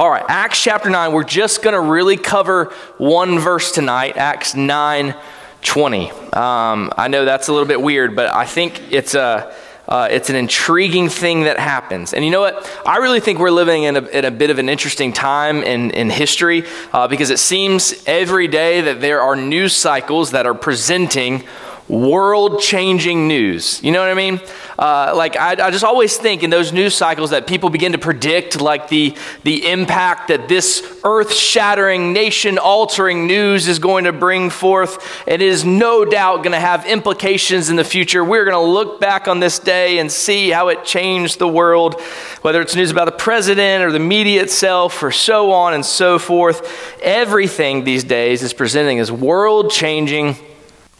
[0.00, 1.12] All right, Acts chapter 9.
[1.12, 5.14] We're just going to really cover one verse tonight, Acts 9
[5.60, 6.10] 20.
[6.10, 9.54] Um, I know that's a little bit weird, but I think it's a.
[9.86, 12.14] Uh, it's an intriguing thing that happens.
[12.14, 12.80] And you know what?
[12.86, 15.90] I really think we're living in a, in a bit of an interesting time in,
[15.90, 16.62] in history
[16.92, 21.42] uh, because it seems every day that there are news cycles that are presenting
[21.90, 23.82] world changing news.
[23.82, 24.40] You know what I mean?
[24.78, 27.98] Uh, like, I, I, just always think in those news cycles that people begin to
[27.98, 34.12] predict, like, the, the impact that this earth shattering, nation altering news is going to
[34.12, 35.24] bring forth.
[35.26, 38.24] It is no doubt going to have implications in the future.
[38.24, 42.00] We're going to look back on this day and see how it changed the world,
[42.42, 46.20] whether it's news about the president or the media itself or so on and so
[46.20, 46.96] forth.
[47.02, 50.36] Everything these days is presenting as world changing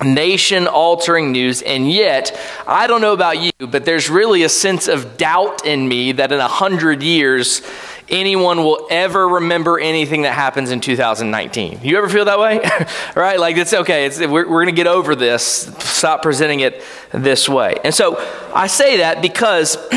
[0.05, 1.63] nation altering news.
[1.63, 5.87] And yet, I don't know about you, but there's really a sense of doubt in
[5.89, 7.63] me that in a hundred years,
[8.09, 11.81] anyone will ever remember anything that happens in 2019.
[11.83, 12.61] You ever feel that way?
[13.15, 13.39] right?
[13.39, 14.07] Like it's okay.
[14.07, 15.73] It's, we're, we're going to get over this.
[15.79, 17.77] Stop presenting it this way.
[17.85, 18.17] And so
[18.55, 19.77] I say that because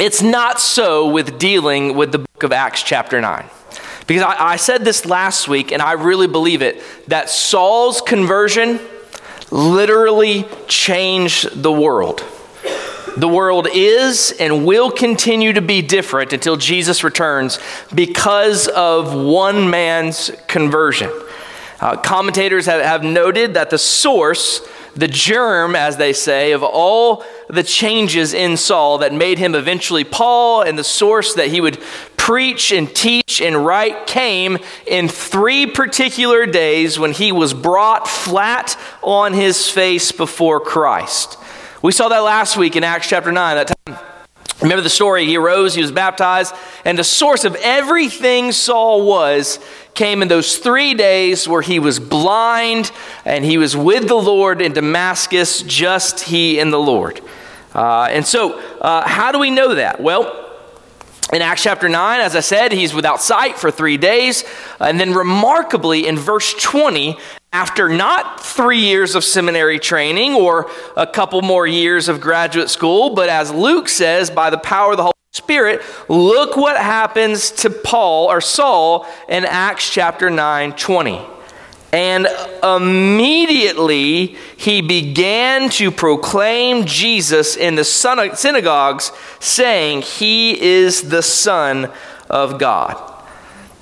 [0.00, 3.48] it's not so with dealing with the book of Acts, chapter 9.
[4.06, 8.80] Because I, I said this last week, and I really believe it, that Saul's conversion
[9.50, 12.24] literally changed the world.
[13.16, 17.58] The world is and will continue to be different until Jesus returns
[17.94, 21.10] because of one man's conversion.
[21.78, 27.24] Uh, commentators have, have noted that the source, the germ, as they say, of all
[27.48, 31.80] the changes in Saul that made him eventually Paul, and the source that he would
[32.16, 38.78] preach and teach and write came in three particular days when he was brought flat
[39.02, 41.36] on his face before Christ.
[41.82, 43.56] We saw that last week in Acts chapter 9.
[43.56, 44.11] That time,
[44.62, 45.26] remember the story?
[45.26, 49.58] He arose, he was baptized, and the source of everything Saul was
[49.94, 52.90] came in those three days where he was blind
[53.24, 57.20] and he was with the Lord in Damascus, just he and the Lord.
[57.74, 60.00] Uh, and so, uh, how do we know that?
[60.00, 60.38] Well,
[61.32, 64.44] in Acts chapter 9, as I said, he's without sight for three days.
[64.78, 67.16] And then, remarkably, in verse 20,
[67.52, 73.14] after not three years of seminary training or a couple more years of graduate school,
[73.14, 77.68] but as Luke says, by the power of the Holy Spirit, look what happens to
[77.68, 81.20] Paul or Saul in Acts chapter 9 20.
[81.92, 82.26] And
[82.62, 91.92] immediately he began to proclaim Jesus in the synagogues, saying, He is the Son
[92.30, 93.11] of God.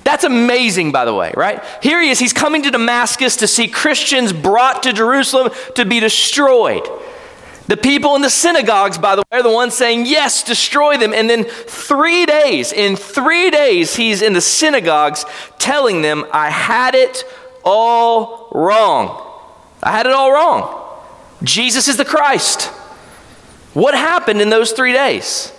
[0.03, 1.63] That's amazing, by the way, right?
[1.81, 2.19] Here he is.
[2.19, 6.87] He's coming to Damascus to see Christians brought to Jerusalem to be destroyed.
[7.67, 11.13] The people in the synagogues, by the way, are the ones saying, Yes, destroy them.
[11.13, 15.23] And then three days, in three days, he's in the synagogues
[15.59, 17.23] telling them, I had it
[17.63, 19.25] all wrong.
[19.83, 20.79] I had it all wrong.
[21.43, 22.65] Jesus is the Christ.
[23.73, 25.53] What happened in those three days?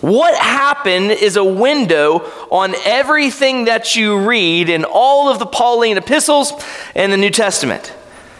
[0.00, 2.20] What happened is a window
[2.50, 6.52] on everything that you read in all of the Pauline epistles
[6.94, 7.92] and the New Testament.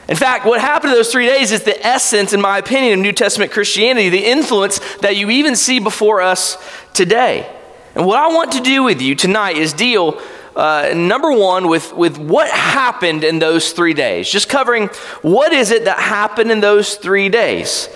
[0.09, 3.03] In fact, what happened in those three days is the essence, in my opinion, of
[3.03, 6.57] New Testament Christianity, the influence that you even see before us
[6.95, 7.53] today.
[7.95, 10.21] And what I want to do with you tonight is deal
[10.57, 14.29] uh, number one, with, with what happened in those three days.
[14.29, 14.89] Just covering
[15.23, 17.89] what is it that happened in those three days.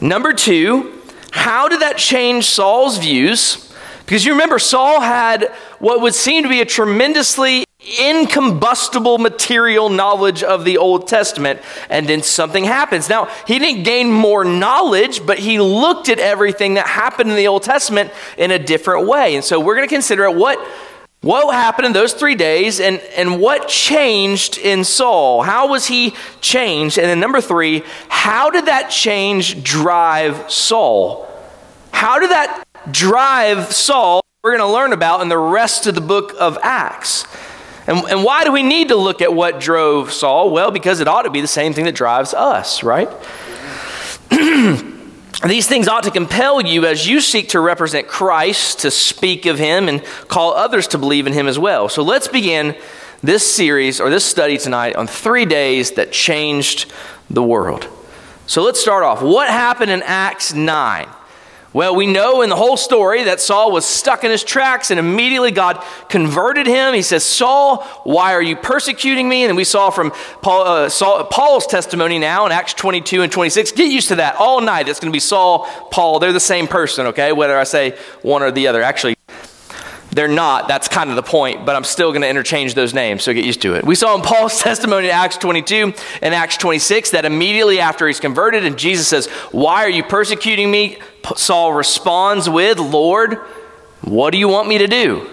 [0.00, 0.99] Number two,
[1.30, 3.72] how did that change Saul's views?
[4.04, 7.64] Because you remember, Saul had what would seem to be a tremendously
[7.98, 13.08] incombustible material knowledge of the Old Testament, and then something happens.
[13.08, 17.48] Now, he didn't gain more knowledge, but he looked at everything that happened in the
[17.48, 19.34] Old Testament in a different way.
[19.34, 20.58] And so we're going to consider what
[21.22, 25.42] what happened in those three days and, and what changed in Saul?
[25.42, 26.98] How was he changed?
[26.98, 31.28] And then, number three, how did that change drive Saul?
[31.92, 34.22] How did that drive Saul?
[34.42, 37.26] We're going to learn about in the rest of the book of Acts.
[37.86, 40.50] And, and why do we need to look at what drove Saul?
[40.50, 43.10] Well, because it ought to be the same thing that drives us, right?
[45.46, 49.58] These things ought to compel you as you seek to represent Christ, to speak of
[49.58, 51.88] him, and call others to believe in him as well.
[51.88, 52.76] So let's begin
[53.22, 56.92] this series or this study tonight on three days that changed
[57.30, 57.88] the world.
[58.46, 59.22] So let's start off.
[59.22, 61.08] What happened in Acts 9?
[61.72, 64.98] Well, we know in the whole story that Saul was stuck in his tracks and
[64.98, 66.94] immediately God converted him.
[66.94, 69.44] He says, Saul, why are you persecuting me?
[69.44, 70.10] And we saw from
[70.42, 73.70] Paul, uh, Saul, Paul's testimony now in Acts 22 and 26.
[73.72, 74.88] Get used to that all night.
[74.88, 76.18] It's going to be Saul, Paul.
[76.18, 77.30] They're the same person, okay?
[77.30, 78.82] Whether I say one or the other.
[78.82, 79.14] Actually,
[80.12, 80.66] They're not.
[80.66, 83.44] That's kind of the point, but I'm still going to interchange those names, so get
[83.44, 83.84] used to it.
[83.84, 88.20] We saw in Paul's testimony in Acts 22 and Acts 26 that immediately after he's
[88.20, 90.98] converted and Jesus says, Why are you persecuting me?
[91.36, 93.34] Saul responds with, Lord,
[94.02, 95.30] what do you want me to do?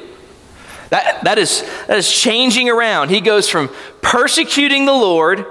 [0.90, 3.10] That, that, is, that is changing around.
[3.10, 3.70] He goes from
[4.02, 5.46] persecuting the Lord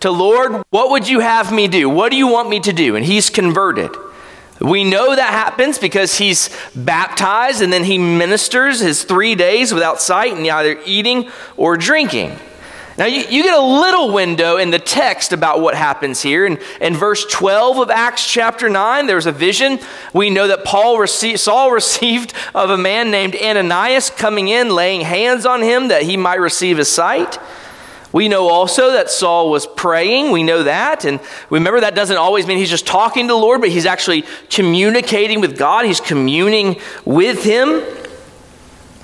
[0.00, 1.90] to, Lord, what would you have me do?
[1.90, 2.96] What do you want me to do?
[2.96, 3.90] And he's converted.
[4.60, 10.00] We know that happens because he's baptized and then he ministers his three days without
[10.00, 12.36] sight and either eating or drinking.
[12.98, 16.44] Now, you, you, get a little window in the text about what happens here.
[16.44, 19.78] In, in verse 12 of Acts chapter 9, there's a vision.
[20.12, 25.02] We know that Paul received, Saul received of a man named Ananias coming in, laying
[25.02, 27.38] hands on him that he might receive his sight.
[28.12, 30.30] We know also that Saul was praying.
[30.32, 31.04] We know that.
[31.04, 31.20] And
[31.50, 35.40] remember, that doesn't always mean he's just talking to the Lord, but he's actually communicating
[35.40, 35.84] with God.
[35.84, 37.82] He's communing with him.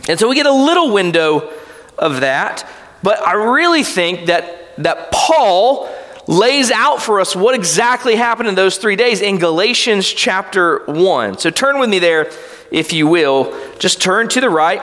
[0.08, 1.52] And so we get a little window
[1.98, 2.68] of that.
[3.02, 5.90] But I really think that, that Paul
[6.26, 11.38] lays out for us what exactly happened in those three days in Galatians chapter 1.
[11.38, 12.30] So turn with me there,
[12.70, 13.54] if you will.
[13.78, 14.80] Just turn to the right.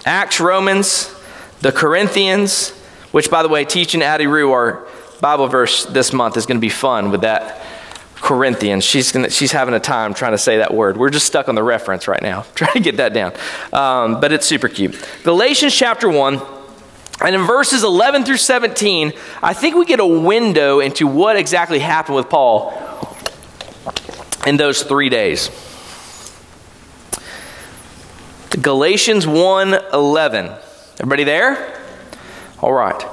[0.04, 1.14] Acts, Romans,
[1.60, 2.72] the Corinthians
[3.14, 4.84] which, by the way, teaching Addie Rue, our
[5.20, 7.62] Bible verse this month, is going to be fun with that
[8.16, 8.82] Corinthians.
[8.82, 10.96] She's, gonna, she's having a time trying to say that word.
[10.96, 13.32] We're just stuck on the reference right now, trying to get that down.
[13.72, 15.00] Um, but it's super cute.
[15.22, 16.42] Galatians chapter 1.
[17.24, 21.78] And in verses 11 through 17, I think we get a window into what exactly
[21.78, 22.72] happened with Paul
[24.44, 25.50] in those three days.
[28.60, 30.46] Galatians 1 11.
[30.98, 31.83] Everybody there?
[32.64, 33.06] All right.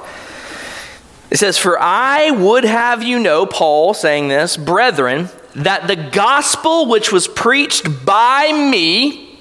[1.30, 6.86] It says, For I would have you know, Paul saying this, brethren, that the gospel
[6.86, 9.31] which was preached by me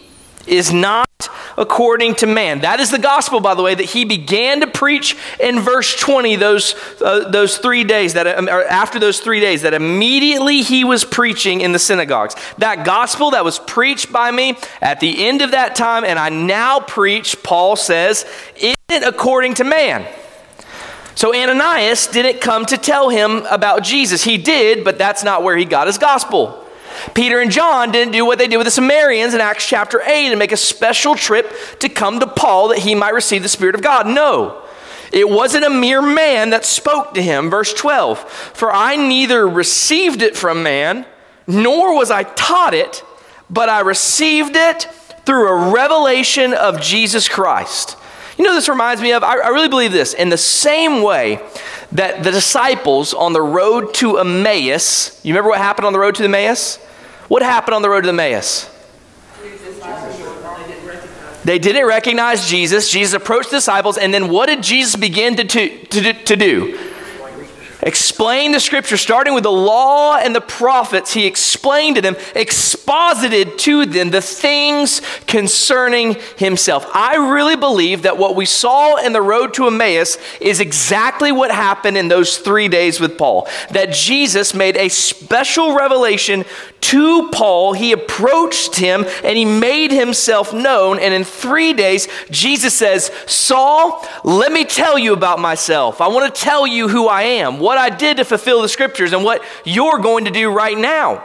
[0.47, 1.07] is not
[1.57, 2.61] according to man.
[2.61, 6.35] That is the gospel, by the way, that he began to preach in verse 20,
[6.38, 11.03] those, uh, those three days, that, um, after those three days, that immediately he was
[11.03, 12.35] preaching in the synagogues.
[12.57, 16.29] That gospel that was preached by me at the end of that time, and I
[16.29, 20.07] now preach, Paul says, isn't according to man.
[21.15, 24.23] So Ananias didn't come to tell him about Jesus.
[24.23, 26.65] He did, but that's not where he got his gospel.
[27.13, 30.29] Peter and John didn't do what they did with the Samaritans in Acts chapter 8
[30.29, 33.75] and make a special trip to come to Paul that he might receive the Spirit
[33.75, 34.07] of God.
[34.07, 34.63] No.
[35.11, 37.49] It wasn't a mere man that spoke to him.
[37.49, 41.05] Verse 12 For I neither received it from man,
[41.47, 43.03] nor was I taught it,
[43.49, 44.83] but I received it
[45.25, 47.97] through a revelation of Jesus Christ.
[48.41, 51.39] You know, this reminds me of, I, I really believe this, in the same way
[51.91, 56.15] that the disciples on the road to Emmaus, you remember what happened on the road
[56.15, 56.77] to Emmaus?
[57.27, 58.67] What happened on the road to Emmaus?
[61.45, 62.89] They didn't recognize Jesus.
[62.89, 66.90] Jesus approached the disciples, and then what did Jesus begin to, to, to, to do?
[67.81, 71.13] Explained the scripture, starting with the law and the prophets.
[71.13, 76.88] He explained to them, exposited to them the things concerning himself.
[76.94, 81.51] I really believe that what we saw in the road to Emmaus is exactly what
[81.51, 83.48] happened in those three days with Paul.
[83.72, 86.45] That Jesus made a special revelation
[86.81, 87.74] to Paul.
[87.74, 91.00] He approached him and he made himself known.
[91.00, 96.01] And in three days, Jesus says, Saul, let me tell you about myself.
[96.01, 97.60] I want to tell you who I am.
[97.60, 100.78] What what I did to fulfill the scriptures and what you're going to do right
[100.78, 101.24] now.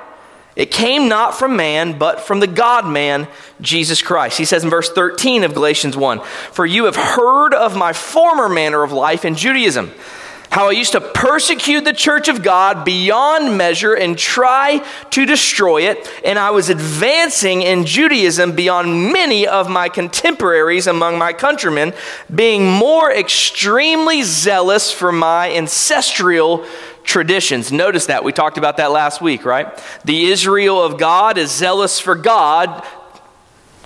[0.55, 3.27] It came not from man, but from the God man,
[3.61, 4.39] Jesus Christ.
[4.39, 6.21] He says in verse 13 of Galatians 1
[6.53, 9.91] For you have heard of my former manner of life in Judaism
[10.51, 15.83] how I used to persecute the church of God beyond measure and try to destroy
[15.83, 21.93] it, and I was advancing in Judaism beyond many of my contemporaries among my countrymen,
[22.35, 26.65] being more extremely zealous for my ancestral
[27.05, 27.71] traditions.
[27.71, 28.25] Notice that.
[28.25, 29.69] We talked about that last week, right?
[30.05, 32.85] The Israel of God is zealous for God,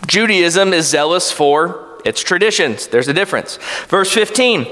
[0.07, 2.87] Judaism is zealous for it's traditions.
[2.87, 3.59] There's a difference.
[3.88, 4.66] Verse 15.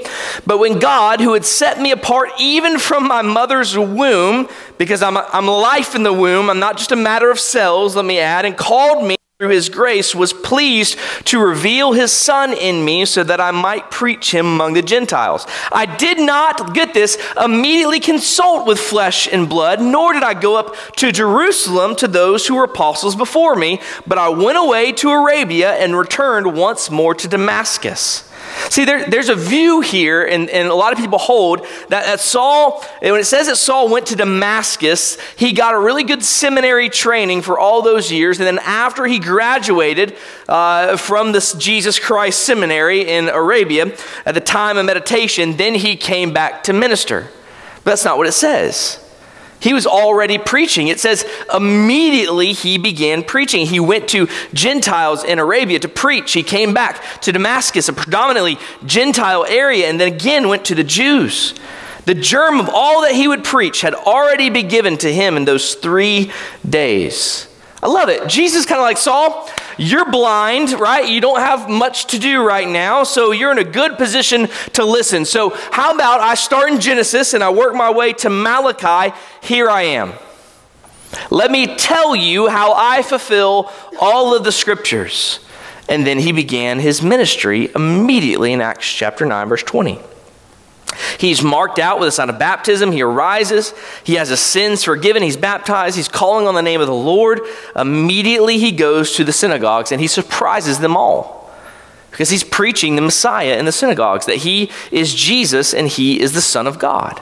[0.45, 5.17] But when God, who had set me apart even from my mother's womb, because I'm,
[5.17, 8.45] I'm life in the womb, I'm not just a matter of cells, let me add,
[8.45, 13.23] and called me through his grace, was pleased to reveal his son in me so
[13.23, 15.47] that I might preach him among the Gentiles.
[15.71, 20.57] I did not, get this, immediately consult with flesh and blood, nor did I go
[20.57, 25.09] up to Jerusalem to those who were apostles before me, but I went away to
[25.09, 28.28] Arabia and returned once more to Damascus.
[28.69, 32.19] See, there, there's a view here, and, and a lot of people hold that, that
[32.19, 36.89] Saul, when it says that Saul went to Damascus, he got a really good seminary
[36.89, 38.39] training for all those years.
[38.39, 40.15] And then after he graduated
[40.47, 45.95] uh, from this Jesus Christ seminary in Arabia, at the time of meditation, then he
[45.95, 47.27] came back to minister.
[47.77, 49.03] But that's not what it says.
[49.59, 50.87] He was already preaching.
[50.87, 53.65] It says immediately he began preaching.
[53.65, 56.31] He went to Gentiles in Arabia to preach.
[56.31, 60.83] He came back to Damascus, a predominantly Gentile area, and then again went to the
[60.83, 61.53] Jews.
[62.05, 65.43] The germ of all that he would preach had already been given to him in
[65.43, 66.31] those three
[66.67, 67.48] days.
[67.81, 68.27] I love it.
[68.27, 71.07] Jesus kind of like Saul, you're blind, right?
[71.07, 74.83] You don't have much to do right now, so you're in a good position to
[74.83, 75.23] listen.
[75.23, 79.15] So, how about I start in Genesis and I work my way to Malachi?
[79.41, 80.13] Here I am.
[81.31, 85.39] Let me tell you how I fulfill all of the scriptures.
[85.87, 89.99] And then he began his ministry immediately in Acts chapter 9, verse 20.
[91.17, 92.91] He's marked out with a sign of baptism.
[92.91, 93.73] He arises.
[94.03, 95.23] He has his sins forgiven.
[95.23, 95.95] He's baptized.
[95.95, 97.41] He's calling on the name of the Lord.
[97.75, 101.51] Immediately he goes to the synagogues and he surprises them all
[102.11, 106.33] because he's preaching the Messiah in the synagogues that he is Jesus and he is
[106.33, 107.21] the Son of God.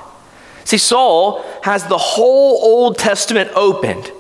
[0.64, 4.12] See, Saul has the whole Old Testament opened.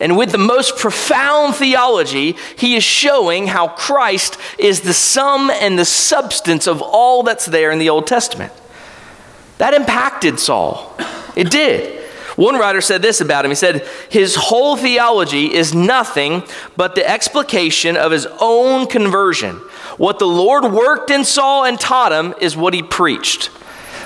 [0.00, 5.78] And with the most profound theology, he is showing how Christ is the sum and
[5.78, 8.52] the substance of all that's there in the Old Testament.
[9.58, 10.96] That impacted Saul.
[11.36, 12.00] It did.
[12.36, 13.50] One writer said this about him.
[13.50, 16.42] He said, His whole theology is nothing
[16.76, 19.56] but the explication of his own conversion.
[19.96, 23.50] What the Lord worked in Saul and taught him is what he preached.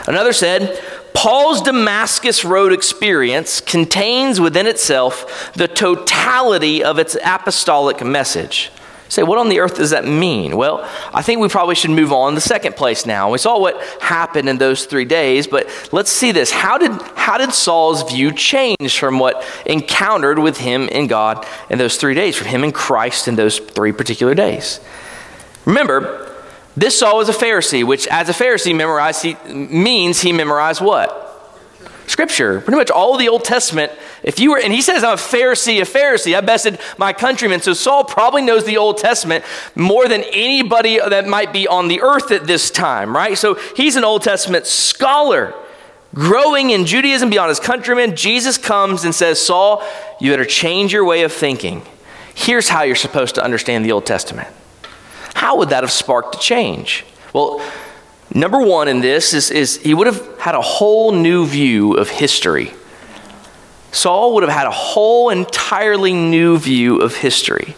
[0.06, 0.82] Another said,
[1.14, 8.70] Paul's Damascus Road experience contains within itself the totality of its apostolic message
[9.08, 10.56] say, what on the earth does that mean?
[10.56, 13.30] Well, I think we probably should move on to the second place now.
[13.30, 16.50] We saw what happened in those three days, but let's see this.
[16.50, 21.78] How did, how did Saul's view change from what encountered with him in God in
[21.78, 24.80] those three days, from him and Christ in those three particular days?
[25.64, 26.34] Remember,
[26.76, 31.27] this Saul was a Pharisee, which as a Pharisee memorized, he, means he memorized what?
[32.08, 32.60] Scripture.
[32.60, 33.92] Pretty much all the Old Testament.
[34.22, 36.36] If you were, and he says, I'm a Pharisee, a Pharisee.
[36.36, 37.60] I bested my countrymen.
[37.60, 42.00] So Saul probably knows the Old Testament more than anybody that might be on the
[42.00, 43.36] earth at this time, right?
[43.36, 45.54] So he's an Old Testament scholar.
[46.14, 49.86] Growing in Judaism beyond his countrymen, Jesus comes and says, Saul,
[50.20, 51.82] you better change your way of thinking.
[52.34, 54.48] Here's how you're supposed to understand the Old Testament.
[55.34, 57.04] How would that have sparked a change?
[57.34, 57.60] Well,
[58.34, 62.10] Number one in this is, is he would have had a whole new view of
[62.10, 62.72] history.
[63.90, 67.74] Saul would have had a whole entirely new view of history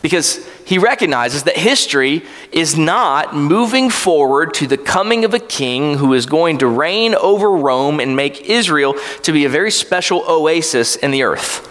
[0.00, 5.98] because he recognizes that history is not moving forward to the coming of a king
[5.98, 10.24] who is going to reign over Rome and make Israel to be a very special
[10.28, 11.68] oasis in the earth.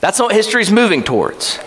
[0.00, 1.58] That's not what history is moving towards.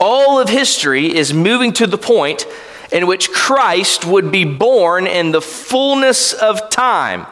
[0.00, 2.46] All of history is moving to the point
[2.92, 7.26] in which Christ would be born in the fullness of time.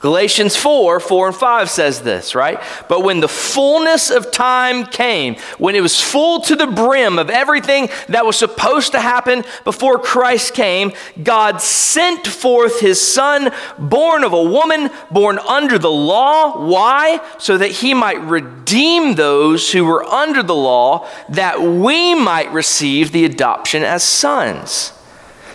[0.00, 2.62] Galatians 4 4 and 5 says this, right?
[2.88, 7.30] But when the fullness of time came, when it was full to the brim of
[7.30, 14.22] everything that was supposed to happen before Christ came, God sent forth his son, born
[14.22, 16.64] of a woman, born under the law.
[16.64, 17.20] Why?
[17.38, 23.12] So that he might redeem those who were under the law, that we might receive
[23.12, 24.92] the adoption as sons.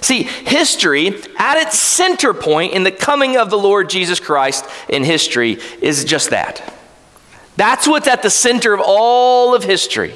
[0.02, 5.04] See, history at its center point in the coming of the Lord Jesus Christ in
[5.04, 6.74] history is just that.
[7.56, 10.14] That's what's at the center of all of history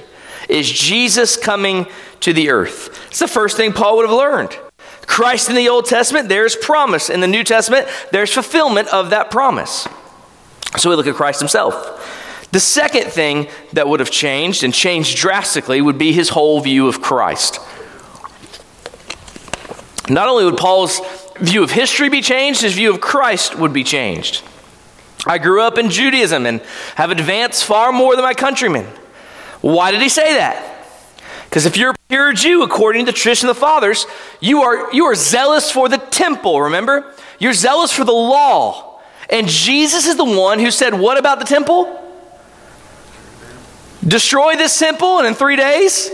[0.50, 1.86] is Jesus coming
[2.22, 3.08] to the earth.
[3.08, 4.58] It's the first thing Paul would have learned.
[5.06, 7.10] Christ in the Old Testament, there's promise.
[7.10, 9.88] In the New Testament, there's fulfillment of that promise.
[10.78, 12.50] So we look at Christ himself.
[12.52, 16.88] The second thing that would have changed and changed drastically would be his whole view
[16.88, 17.60] of Christ.
[20.10, 21.02] Not only would Paul's
[21.40, 24.44] view of history be changed, his view of Christ would be changed.
[25.26, 26.62] I grew up in Judaism and
[26.96, 28.86] have advanced far more than my countrymen.
[29.62, 30.74] Why did he say that?
[31.46, 34.06] Because if you're a pure Jew, according to the tradition of the fathers,
[34.40, 37.16] you are, you are zealous for the temple, remember?
[37.40, 39.02] You're zealous for the law.
[39.30, 42.02] And Jesus is the one who said, What about the temple?
[44.06, 46.12] Destroy this temple, and in three days,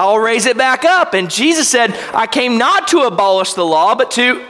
[0.00, 1.12] I'll raise it back up.
[1.12, 4.42] And Jesus said, I came not to abolish the law, but to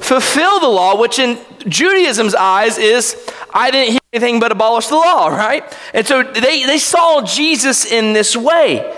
[0.00, 3.16] fulfill the law, which in Judaism's eyes is,
[3.52, 5.64] I didn't hear anything but abolish the law, right?
[5.94, 8.94] And so they, they saw Jesus in this way.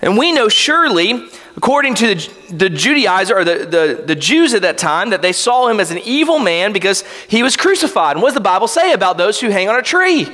[0.00, 2.14] And we know surely according to the,
[2.50, 5.90] the Judaizer or the, the, the Jews at that time, that they saw him as
[5.90, 8.16] an evil man because he was crucified.
[8.16, 10.28] And what does the Bible say about those who hang on a tree?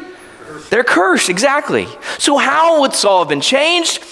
[0.71, 1.87] They're cursed, exactly.
[2.19, 4.03] So, how would Saul have been changed?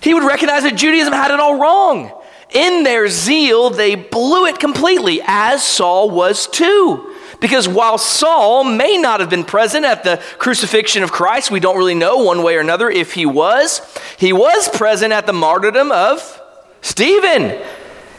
[0.00, 2.12] He would recognize that Judaism had it all wrong.
[2.50, 7.14] In their zeal, they blew it completely, as Saul was too.
[7.40, 11.76] Because while Saul may not have been present at the crucifixion of Christ, we don't
[11.76, 13.80] really know one way or another if he was,
[14.18, 16.40] he was present at the martyrdom of
[16.80, 17.60] Stephen.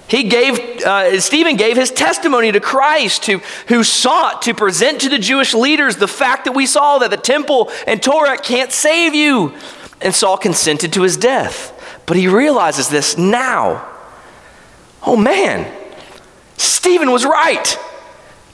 [0.08, 5.10] He gave, uh, Stephen gave his testimony to Christ, who, who sought to present to
[5.10, 9.14] the Jewish leaders the fact that we saw that the temple and Torah can't save
[9.14, 9.54] you.
[10.02, 11.74] And Saul consented to his death.
[12.06, 13.88] But he realizes this now.
[15.06, 15.72] Oh man,
[16.58, 17.78] Stephen was right.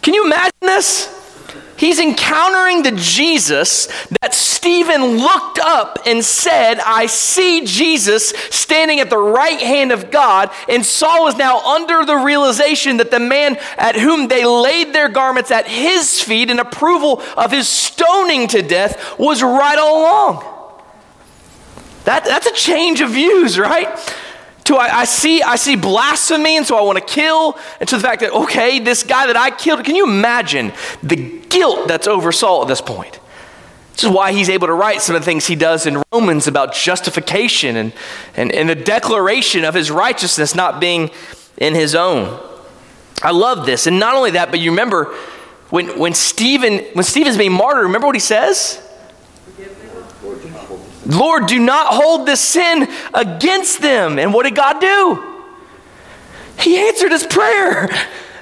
[0.01, 1.09] Can you imagine this?
[1.77, 3.87] He's encountering the Jesus
[4.21, 10.11] that Stephen looked up and said, I see Jesus standing at the right hand of
[10.11, 10.49] God.
[10.69, 15.09] And Saul is now under the realization that the man at whom they laid their
[15.09, 20.52] garments at his feet in approval of his stoning to death was right all along.
[22.05, 23.87] That, that's a change of views, right?
[24.65, 27.97] To I, I, see, I see blasphemy, and so I want to kill, and to
[27.97, 31.15] the fact that, okay, this guy that I killed, can you imagine the
[31.49, 33.19] guilt that's over Saul at this point?
[33.93, 36.47] This is why he's able to write some of the things he does in Romans
[36.47, 37.93] about justification and,
[38.35, 41.11] and, and the declaration of his righteousness not being
[41.57, 42.39] in his own.
[43.21, 43.85] I love this.
[43.85, 45.13] And not only that, but you remember
[45.69, 48.82] when, when Stephen when Stephen's being martyred, remember what he says?
[51.05, 54.19] Lord, do not hold this sin against them.
[54.19, 55.33] And what did God do?
[56.59, 57.89] He answered his prayer.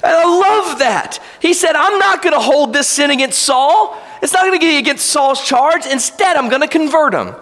[0.03, 1.19] And I love that.
[1.39, 3.97] He said, I'm not going to hold this sin against Saul.
[4.21, 5.85] It's not going to be against Saul's charge.
[5.85, 7.35] Instead, I'm going to convert him.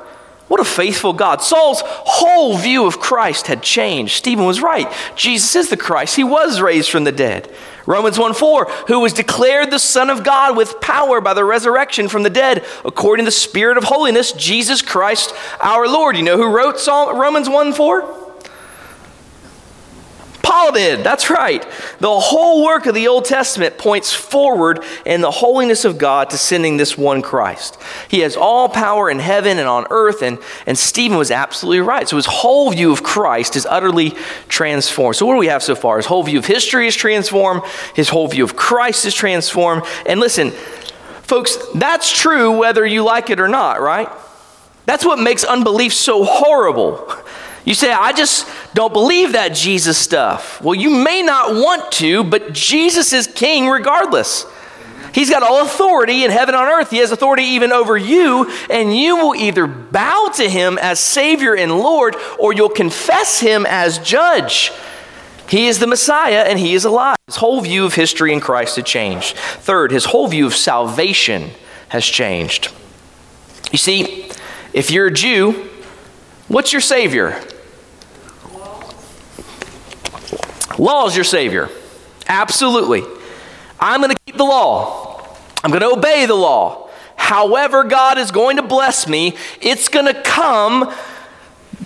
[0.47, 1.41] What a faithful God.
[1.41, 4.13] Saul's whole view of Christ had changed.
[4.13, 4.91] Stephen was right.
[5.15, 6.15] Jesus is the Christ.
[6.15, 7.53] He was raised from the dead.
[7.85, 12.07] Romans 1 4, who was declared the Son of God with power by the resurrection
[12.07, 16.15] from the dead, according to the Spirit of holiness, Jesus Christ our Lord.
[16.15, 18.28] You know who wrote Romans 1 4?
[20.41, 21.03] Paul did.
[21.03, 21.61] That's right.
[21.99, 26.37] The whole work of the Old Testament points forward in the holiness of God to
[26.37, 27.77] sending this one Christ.
[28.07, 32.07] He has all power in heaven and on earth, and, and Stephen was absolutely right.
[32.07, 34.15] So his whole view of Christ is utterly
[34.47, 35.15] transformed.
[35.15, 35.97] So, what do we have so far?
[35.97, 39.83] His whole view of history is transformed, his whole view of Christ is transformed.
[40.05, 40.51] And listen,
[41.21, 44.09] folks, that's true whether you like it or not, right?
[44.85, 47.13] That's what makes unbelief so horrible.
[47.65, 50.61] You say, I just don't believe that Jesus stuff.
[50.61, 54.45] Well, you may not want to, but Jesus is king regardless.
[55.13, 56.91] He's got all authority in heaven and on earth.
[56.91, 61.55] He has authority even over you, and you will either bow to him as Savior
[61.55, 64.71] and Lord or you'll confess him as judge.
[65.49, 67.15] He is the Messiah and he is alive.
[67.25, 69.35] His whole view of history in Christ had changed.
[69.35, 71.49] Third, his whole view of salvation
[71.87, 72.71] has changed.
[73.71, 74.29] You see,
[74.73, 75.69] if you're a Jew,
[76.49, 77.39] What's your Savior?
[80.79, 81.69] Law is your Savior.
[82.27, 83.03] Absolutely.
[83.79, 85.25] I'm going to keep the law,
[85.63, 86.89] I'm going to obey the law.
[87.15, 90.91] However, God is going to bless me, it's going to come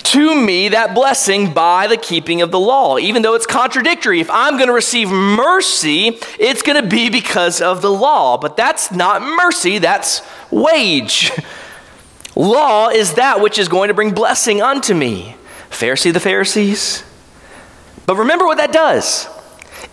[0.04, 4.20] to me that blessing by the keeping of the law, even though it's contradictory.
[4.20, 8.38] If I'm going to receive mercy, it's going to be because of the law.
[8.38, 11.32] But that's not mercy, that's wage.
[12.36, 15.36] Law is that which is going to bring blessing unto me.
[15.70, 17.04] Pharisee the Pharisees.
[18.06, 19.28] But remember what that does.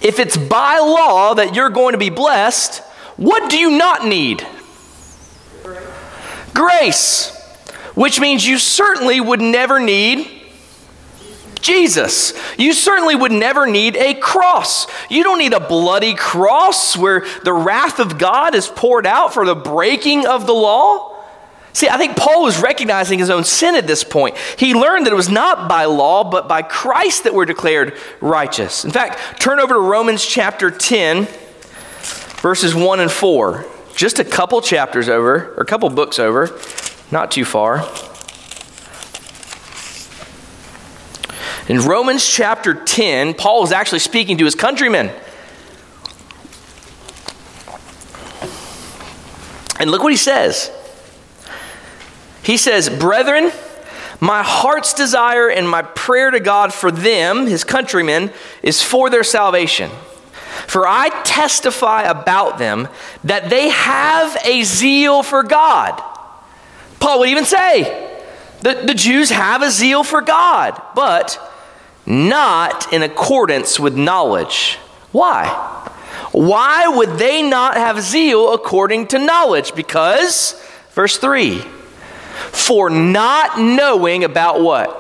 [0.01, 2.79] If it's by law that you're going to be blessed,
[3.16, 4.46] what do you not need?
[6.55, 7.37] Grace.
[7.94, 10.40] Which means you certainly would never need
[11.61, 12.33] Jesus.
[12.59, 14.87] You certainly would never need a cross.
[15.11, 19.44] You don't need a bloody cross where the wrath of God is poured out for
[19.44, 21.10] the breaking of the law.
[21.72, 24.37] See, I think Paul was recognizing his own sin at this point.
[24.59, 28.85] He learned that it was not by law, but by Christ that we're declared righteous.
[28.85, 31.28] In fact, turn over to Romans chapter 10,
[32.42, 33.66] verses 1 and 4.
[33.94, 36.59] Just a couple chapters over, or a couple books over,
[37.12, 37.88] not too far.
[41.68, 45.12] In Romans chapter 10, Paul is actually speaking to his countrymen.
[49.78, 50.72] And look what he says.
[52.42, 53.53] He says, Brethren,
[54.20, 59.24] my heart's desire and my prayer to God for them, his countrymen, is for their
[59.24, 59.90] salvation.
[60.66, 62.88] For I testify about them
[63.24, 66.03] that they have a zeal for God.
[66.98, 68.18] Paul would even say,
[68.61, 71.38] the, the Jews have a zeal for God, but
[72.05, 74.76] not in accordance with knowledge.
[75.12, 75.46] Why?
[76.33, 79.74] Why would they not have zeal according to knowledge?
[79.74, 81.64] Because, verse 3,
[82.53, 84.96] for not knowing about what?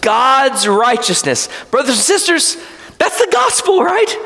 [0.00, 1.48] God's righteousness.
[1.70, 2.56] Brothers and sisters,
[2.98, 4.16] that's the gospel, right?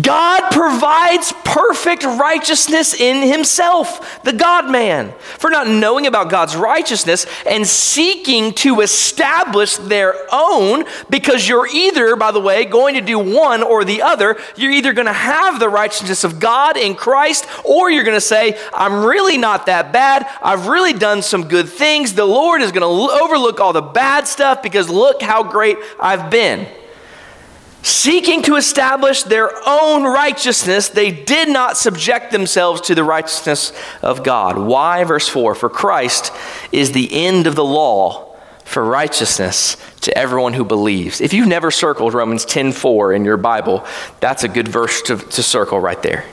[0.00, 5.12] God provides perfect righteousness in himself, the God man.
[5.38, 12.16] For not knowing about God's righteousness and seeking to establish their own, because you're either,
[12.16, 14.38] by the way, going to do one or the other.
[14.56, 18.22] You're either going to have the righteousness of God in Christ, or you're going to
[18.22, 20.26] say, I'm really not that bad.
[20.42, 22.14] I've really done some good things.
[22.14, 26.30] The Lord is going to overlook all the bad stuff because look how great I've
[26.30, 26.66] been.
[27.84, 34.24] Seeking to establish their own righteousness, they did not subject themselves to the righteousness of
[34.24, 34.56] God.
[34.56, 35.04] Why?
[35.04, 36.32] Verse 4 For Christ
[36.72, 41.20] is the end of the law for righteousness to everyone who believes.
[41.20, 43.84] If you've never circled Romans 10 4 in your Bible,
[44.18, 46.24] that's a good verse to, to circle right there.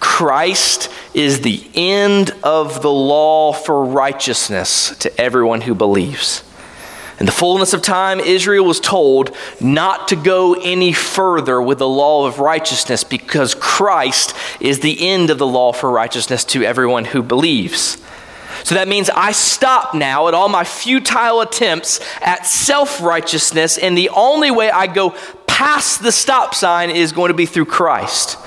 [0.00, 6.44] Christ is the end of the law for righteousness to everyone who believes.
[7.20, 11.88] In the fullness of time, Israel was told not to go any further with the
[11.88, 17.04] law of righteousness because Christ is the end of the law for righteousness to everyone
[17.04, 17.98] who believes.
[18.64, 23.96] So that means I stop now at all my futile attempts at self righteousness, and
[23.96, 25.14] the only way I go
[25.46, 28.38] past the stop sign is going to be through Christ.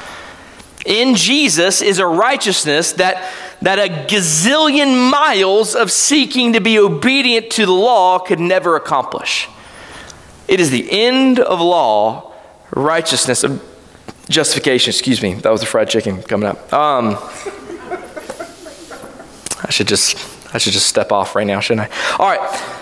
[0.87, 7.49] In Jesus is a righteousness that that a gazillion miles of seeking to be obedient
[7.51, 9.49] to the law could never accomplish.
[10.47, 12.33] It is the end of law,
[12.71, 13.61] righteousness, of
[14.29, 14.91] justification.
[14.91, 16.71] Excuse me, that was a fried chicken coming up.
[16.71, 17.17] Um,
[19.63, 20.15] I should just
[20.55, 22.15] I should just step off right now, shouldn't I?
[22.17, 22.73] All right.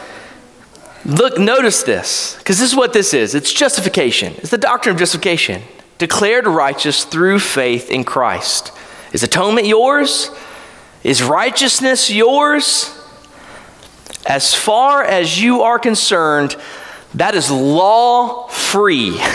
[1.06, 3.34] Look, notice this, because this is what this is.
[3.34, 4.34] It's justification.
[4.38, 5.64] It's the doctrine of justification.
[5.98, 8.72] Declared righteous through faith in Christ.
[9.14, 10.30] Is atonement yours?
[11.04, 12.92] Is righteousness yours?
[14.26, 16.56] As far as you are concerned,
[17.14, 19.22] that is law free.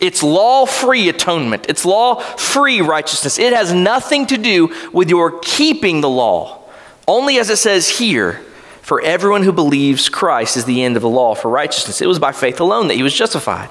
[0.00, 1.64] It's law free atonement.
[1.70, 3.38] It's law free righteousness.
[3.38, 6.60] It has nothing to do with your keeping the law.
[7.08, 8.42] Only as it says here,
[8.82, 12.02] for everyone who believes Christ is the end of the law for righteousness.
[12.02, 13.70] It was by faith alone that he was justified.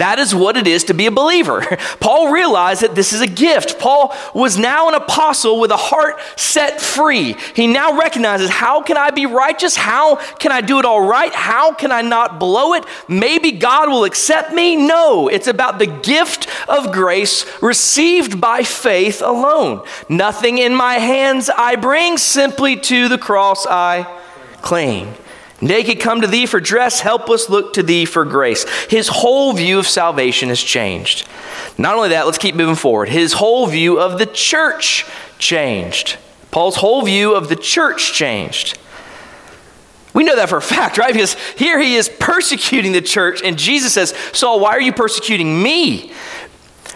[0.00, 1.60] That is what it is to be a believer.
[2.00, 3.78] Paul realized that this is a gift.
[3.78, 7.36] Paul was now an apostle with a heart set free.
[7.54, 9.76] He now recognizes how can I be righteous?
[9.76, 11.34] How can I do it all right?
[11.34, 12.86] How can I not blow it?
[13.08, 14.74] Maybe God will accept me?
[14.74, 19.84] No, it's about the gift of grace received by faith alone.
[20.08, 24.06] Nothing in my hands I bring, simply to the cross I
[24.62, 25.14] cling.
[25.60, 28.64] Naked come to thee for dress, helpless look to thee for grace.
[28.88, 31.28] His whole view of salvation has changed.
[31.76, 33.10] Not only that, let's keep moving forward.
[33.10, 35.06] His whole view of the church
[35.38, 36.16] changed.
[36.50, 38.78] Paul's whole view of the church changed.
[40.14, 41.12] We know that for a fact, right?
[41.12, 45.62] Because here he is persecuting the church, and Jesus says, Saul, why are you persecuting
[45.62, 46.12] me?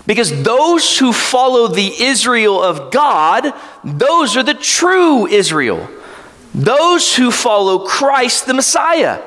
[0.06, 3.52] Because those who follow the Israel of God,
[3.84, 5.88] those are the true Israel.
[6.54, 9.20] Those who follow Christ the Messiah.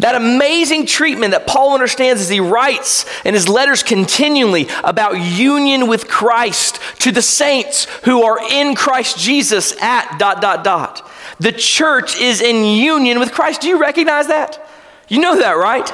[0.00, 5.86] That amazing treatment that Paul understands as he writes in his letters continually about union
[5.86, 11.08] with Christ to the saints who are in Christ Jesus at dot, dot, dot.
[11.38, 13.60] The church is in union with Christ.
[13.60, 14.66] Do you recognize that?
[15.08, 15.88] You know that, right?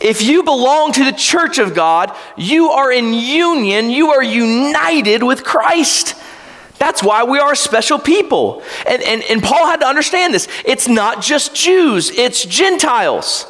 [0.00, 5.24] If you belong to the church of God, you are in union, you are united
[5.24, 6.14] with Christ.
[6.78, 8.62] That's why we are a special people.
[8.86, 10.48] And, and, and Paul had to understand this.
[10.64, 13.46] It's not just Jews, it's Gentiles.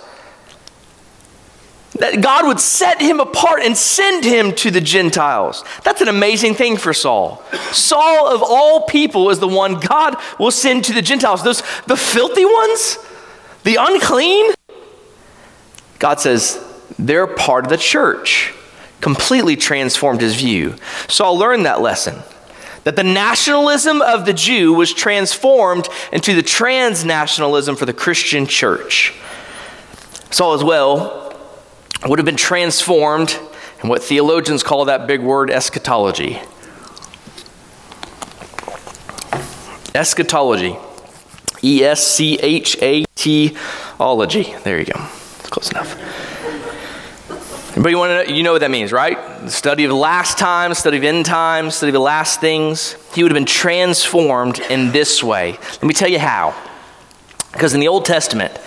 [1.99, 5.65] That God would set him apart and send him to the Gentiles.
[5.83, 7.43] That's an amazing thing for Saul.
[7.73, 11.43] Saul, of all people, is the one God will send to the Gentiles.
[11.43, 12.99] Those, the filthy ones,
[13.65, 14.53] the unclean.
[15.99, 16.63] God says,
[16.99, 18.53] they're part of the church.
[19.01, 20.75] Completely transformed his view.
[21.09, 22.23] Saul learned that lesson
[22.87, 29.13] that the nationalism of the Jew was transformed into the transnationalism for the Christian church.
[30.31, 31.37] Saul, as well,
[32.05, 33.37] would have been transformed
[33.83, 36.39] in what theologians call that big word eschatology.
[39.93, 40.77] Eschatology.
[41.65, 43.57] E S C H A T
[43.99, 44.55] ology.
[44.63, 45.01] There you go.
[45.51, 45.97] close enough.
[47.79, 49.19] But you want to know, you know what that means, right?
[49.43, 52.97] The study of last time, study of end times, study of the last things.
[53.15, 55.53] He would have been transformed in this way.
[55.53, 56.55] Let me tell you how.
[57.53, 58.59] Because in the Old Testament,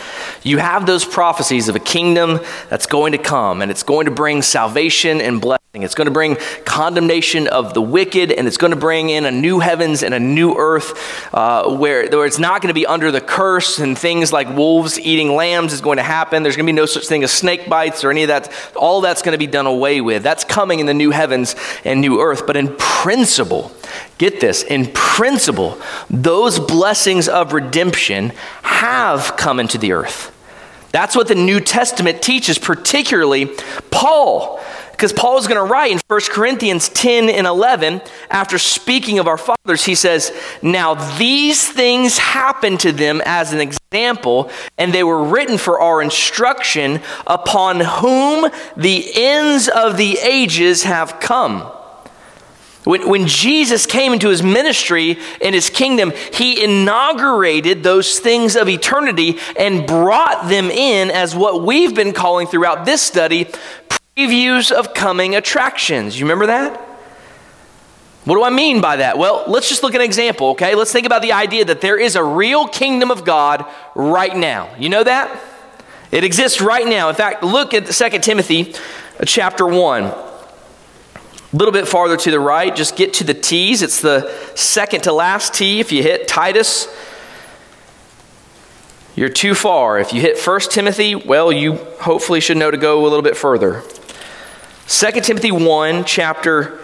[0.43, 4.11] you have those prophecies of a kingdom that's going to come, and it's going to
[4.11, 5.58] bring salvation and blessing.
[5.83, 9.31] It's going to bring condemnation of the wicked, and it's going to bring in a
[9.31, 13.11] new heavens and a new earth uh, where, where it's not going to be under
[13.11, 16.43] the curse, and things like wolves eating lambs is going to happen.
[16.43, 18.51] There's going to be no such thing as snake bites or any of that.
[18.75, 20.23] All that's going to be done away with.
[20.23, 22.45] That's coming in the new heavens and new earth.
[22.45, 23.71] But in principle,
[24.17, 28.31] get this, in principle, those blessings of redemption
[28.63, 30.35] have come into the earth.
[30.91, 33.55] That's what the New Testament teaches, particularly
[33.91, 34.59] Paul.
[34.99, 39.27] Because Paul is going to write in 1 Corinthians 10 and 11, after speaking of
[39.27, 45.05] our fathers, he says, Now these things happened to them as an example, and they
[45.05, 51.61] were written for our instruction, upon whom the ends of the ages have come.
[52.83, 58.67] When, when Jesus came into his ministry and his kingdom, he inaugurated those things of
[58.67, 63.47] eternity and brought them in as what we've been calling throughout this study
[64.19, 66.19] previews of coming attractions.
[66.19, 66.77] You remember that?
[68.25, 69.17] What do I mean by that?
[69.17, 70.75] Well, let's just look at an example, okay?
[70.75, 74.75] Let's think about the idea that there is a real kingdom of God right now.
[74.77, 75.41] You know that?
[76.11, 77.09] It exists right now.
[77.09, 78.73] In fact, look at 2 Timothy
[79.19, 80.03] uh, chapter 1.
[80.03, 80.17] A
[81.53, 83.81] little bit farther to the right, just get to the T's.
[83.81, 85.79] It's the second to last T.
[85.79, 86.87] If you hit Titus,
[89.15, 89.97] you're too far.
[89.97, 93.37] If you hit 1 Timothy, well, you hopefully should know to go a little bit
[93.37, 93.81] further.
[94.89, 96.79] 2 Timothy 1, chapter,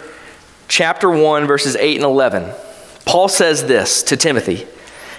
[0.68, 2.54] chapter 1, verses 8 and 11.
[3.04, 4.68] Paul says this to Timothy.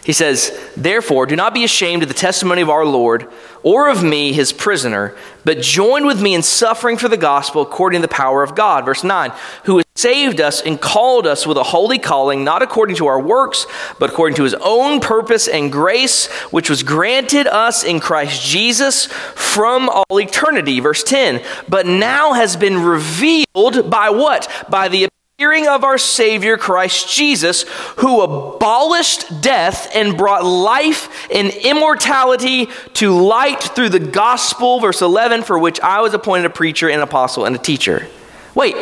[0.07, 3.29] He says, Therefore, do not be ashamed of the testimony of our Lord
[3.61, 7.99] or of me, his prisoner, but join with me in suffering for the gospel according
[7.99, 8.85] to the power of God.
[8.85, 9.33] Verse 9,
[9.65, 13.19] who has saved us and called us with a holy calling, not according to our
[13.19, 13.67] works,
[13.99, 19.07] but according to his own purpose and grace, which was granted us in Christ Jesus
[19.07, 20.79] from all eternity.
[20.79, 24.49] Verse 10, but now has been revealed by what?
[24.69, 27.61] By the hearing of our Savior Christ Jesus,
[27.97, 35.43] who abolished death and brought life and immortality to light through the gospel, verse 11,
[35.43, 38.07] for which I was appointed a preacher and apostle and a teacher.
[38.55, 38.73] Wait,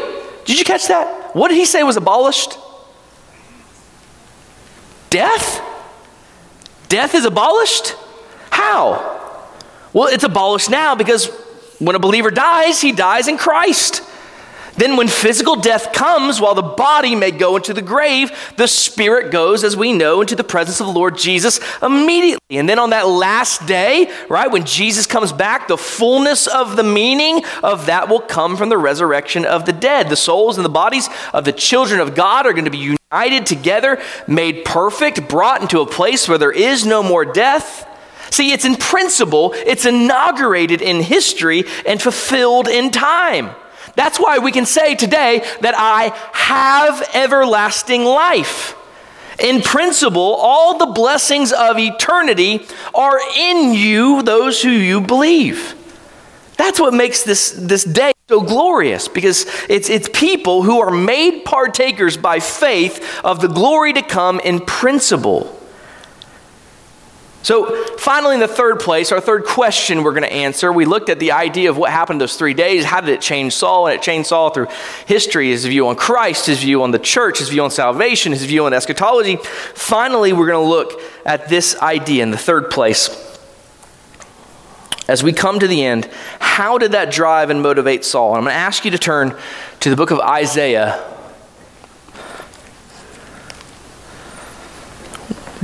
[0.46, 1.36] did you catch that?
[1.36, 2.58] What did he say was abolished?
[5.10, 5.62] Death?
[6.88, 7.98] Death is abolished?
[8.50, 9.50] How?
[9.92, 11.28] Well, it's abolished now because
[11.80, 14.04] when a believer dies, he dies in Christ.
[14.78, 19.32] Then, when physical death comes, while the body may go into the grave, the spirit
[19.32, 22.58] goes, as we know, into the presence of the Lord Jesus immediately.
[22.58, 26.84] And then on that last day, right, when Jesus comes back, the fullness of the
[26.84, 30.10] meaning of that will come from the resurrection of the dead.
[30.10, 33.46] The souls and the bodies of the children of God are going to be united
[33.46, 37.88] together, made perfect, brought into a place where there is no more death.
[38.30, 43.56] See, it's in principle, it's inaugurated in history and fulfilled in time.
[43.96, 48.76] That's why we can say today that I have everlasting life.
[49.40, 55.76] In principle, all the blessings of eternity are in you, those who you believe.
[56.58, 61.44] That's what makes this, this day so glorious because it's, it's people who are made
[61.44, 65.55] partakers by faith of the glory to come in principle.
[67.46, 71.10] So, finally, in the third place, our third question we're going to answer, we looked
[71.10, 72.84] at the idea of what happened those three days.
[72.84, 73.86] How did it change Saul?
[73.86, 74.66] And it changed Saul through
[75.06, 78.44] history, his view on Christ, his view on the church, his view on salvation, his
[78.46, 79.36] view on eschatology.
[79.76, 83.10] Finally, we're going to look at this idea in the third place.
[85.08, 88.30] As we come to the end, how did that drive and motivate Saul?
[88.30, 89.38] And I'm going to ask you to turn
[89.82, 91.15] to the book of Isaiah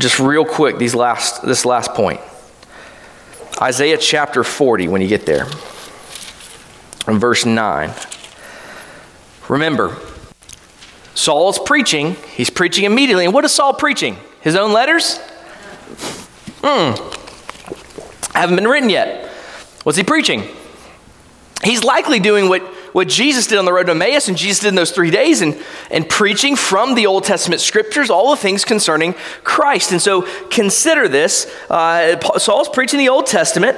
[0.02, 2.20] just real quick these last this last point.
[3.62, 5.46] Isaiah chapter 40 when you get there
[7.08, 7.94] in verse 9
[9.48, 9.98] remember
[11.14, 12.16] saul's preaching.
[12.34, 13.26] He's preaching immediately.
[13.26, 14.18] And what is saul preaching?
[14.42, 15.18] His own letters?
[16.64, 16.96] Hmm.
[18.34, 19.30] Haven't been written yet.
[19.84, 20.44] What's he preaching?
[21.64, 24.70] He's likely doing what what Jesus did on the road to Emmaus and Jesus did
[24.70, 25.58] in those three days and,
[25.90, 29.92] and preaching from the Old Testament scriptures all the things concerning Christ.
[29.92, 33.78] And so consider this uh, Saul's preaching the Old Testament.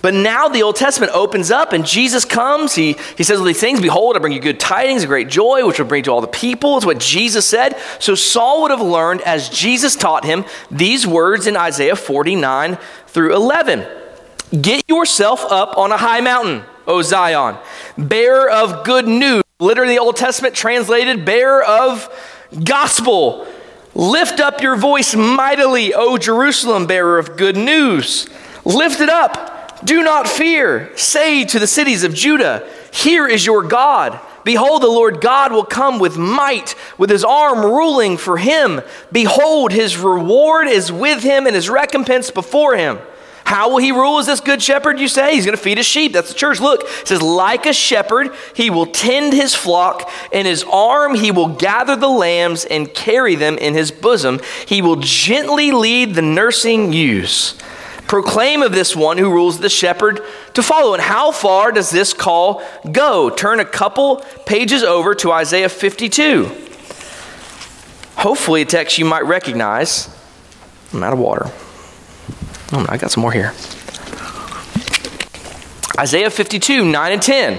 [0.00, 2.74] But now the Old Testament opens up and Jesus comes.
[2.74, 5.66] He, he says all these things Behold, I bring you good tidings, a great joy,
[5.66, 6.76] which will bring to all the people.
[6.76, 7.76] It's what Jesus said.
[7.98, 13.34] So Saul would have learned, as Jesus taught him, these words in Isaiah 49 through
[13.34, 13.86] 11
[14.62, 17.58] Get yourself up on a high mountain O Zion,
[17.98, 19.42] bearer of good news.
[19.60, 22.08] Literally, the Old Testament translated bearer of
[22.64, 23.46] gospel.
[23.94, 28.26] Lift up your voice mightily, O Jerusalem, bearer of good news.
[28.64, 29.84] Lift it up.
[29.84, 30.96] Do not fear.
[30.96, 34.18] Say to the cities of Judah, Here is your God.
[34.44, 38.80] Behold, the Lord God will come with might, with his arm ruling for him.
[39.12, 42.98] Behold, his reward is with him and his recompense before him.
[43.48, 45.34] How will he rule as this good shepherd, you say?
[45.34, 46.12] He's going to feed his sheep.
[46.12, 46.60] That's the church.
[46.60, 50.12] Look, it says, like a shepherd, he will tend his flock.
[50.30, 54.40] In his arm, he will gather the lambs and carry them in his bosom.
[54.66, 57.54] He will gently lead the nursing ewes.
[58.06, 60.20] Proclaim of this one who rules the shepherd
[60.52, 60.92] to follow.
[60.92, 63.30] And how far does this call go?
[63.30, 66.54] Turn a couple pages over to Isaiah 52.
[68.16, 70.14] Hopefully, a text you might recognize.
[70.92, 71.50] I'm out of water.
[72.72, 73.54] Oh, I got some more here.
[75.98, 77.54] Isaiah 52, 9 and 10.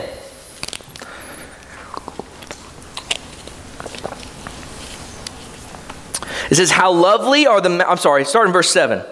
[6.52, 9.04] It says, How lovely are the, I'm sorry, start in verse 7.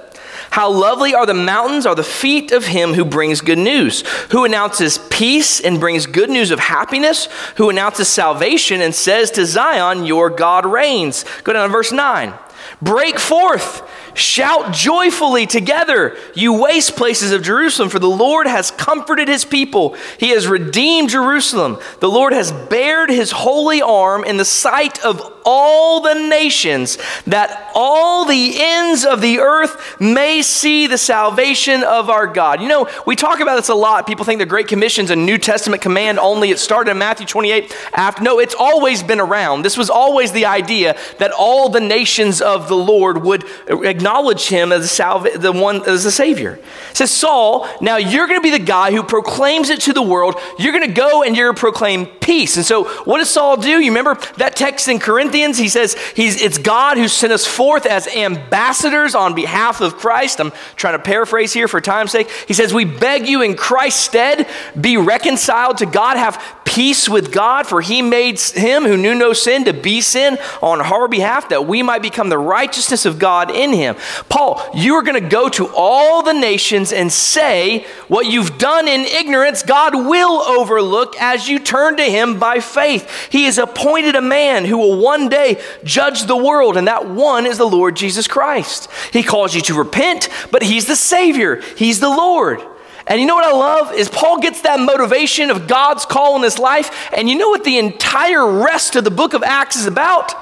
[0.49, 4.45] How lovely are the mountains, are the feet of him who brings good news, who
[4.45, 10.05] announces peace and brings good news of happiness, who announces salvation and says to Zion,
[10.05, 11.25] Your God reigns.
[11.43, 12.33] Go down to verse 9.
[12.81, 13.83] Break forth
[14.17, 19.95] Shout joyfully together, you waste places of Jerusalem, for the Lord has comforted his people.
[20.19, 21.77] He has redeemed Jerusalem.
[21.99, 27.71] The Lord has bared his holy arm in the sight of all the nations, that
[27.73, 32.59] all the ends of the earth may see the salvation of our God.
[32.59, 34.07] You know, we talk about this a lot.
[34.07, 36.49] People think the Great Commission is a New Testament command only.
[36.49, 38.23] It started in Matthew 28 after.
[38.23, 39.61] No, it's always been around.
[39.61, 44.47] This was always the idea that all the nations of the Lord would acknowledge acknowledge
[44.47, 46.53] him as the one as the savior.
[46.91, 50.01] It says Saul, now you're going to be the guy who proclaims it to the
[50.01, 50.35] world.
[50.57, 52.55] You're going to go and you're going to proclaim peace.
[52.55, 53.69] And so, what does Saul do?
[53.69, 55.57] You remember that text in Corinthians?
[55.57, 60.39] He says he's it's God who sent us forth as ambassadors on behalf of Christ.
[60.39, 62.29] I'm trying to paraphrase here for time's sake.
[62.47, 64.47] He says, "We beg you in Christ's stead,
[64.79, 69.33] be reconciled to God, have peace with God, for he made him who knew no
[69.33, 73.49] sin to be sin on our behalf, that we might become the righteousness of God
[73.49, 73.95] in him.
[74.29, 78.87] Paul, you are going to go to all the nations and say, What you've done
[78.87, 83.29] in ignorance, God will overlook as you turn to him by faith.
[83.31, 87.45] He has appointed a man who will one day judge the world, and that one
[87.45, 88.89] is the Lord Jesus Christ.
[89.11, 92.61] He calls you to repent, but he's the Savior, he's the Lord.
[93.07, 96.43] And you know what I love is Paul gets that motivation of God's call in
[96.43, 97.09] his life.
[97.15, 100.33] And you know what the entire rest of the book of Acts is about?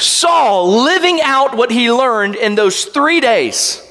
[0.00, 3.86] Saul living out what he learned in those three days.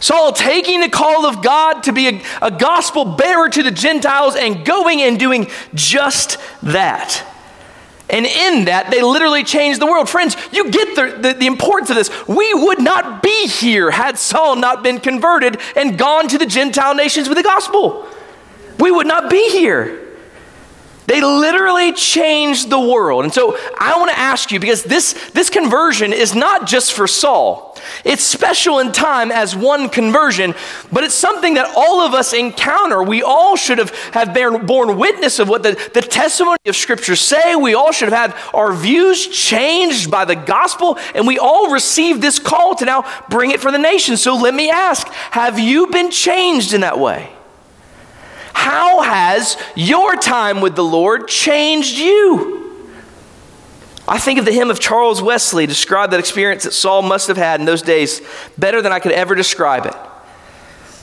[0.00, 4.36] Saul taking the call of God to be a, a gospel bearer to the Gentiles
[4.36, 7.26] and going and doing just that.
[8.10, 10.10] And in that, they literally changed the world.
[10.10, 12.10] Friends, you get the, the, the, importance of this.
[12.28, 16.94] We would not be here had Saul not been converted and gone to the Gentile
[16.94, 18.06] nations with the gospel.
[18.78, 20.03] We would not be here.
[21.06, 23.24] They literally changed the world.
[23.24, 27.06] And so I want to ask you because this, this conversion is not just for
[27.06, 27.76] Saul.
[28.04, 30.54] It's special in time as one conversion,
[30.92, 33.02] but it's something that all of us encounter.
[33.02, 34.34] We all should have, have
[34.66, 37.56] borne, witness of what the, the testimony of Scripture say.
[37.56, 42.22] We all should have had our views changed by the gospel, and we all received
[42.22, 44.16] this call to now bring it for the nation.
[44.16, 47.30] So let me ask have you been changed in that way?
[48.54, 52.54] How has your time with the Lord changed you?
[54.06, 57.36] I think of the hymn of Charles Wesley, describe that experience that Saul must have
[57.36, 58.20] had in those days
[58.58, 59.94] better than I could ever describe it.